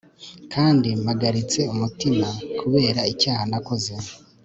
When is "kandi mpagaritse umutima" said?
0.53-2.27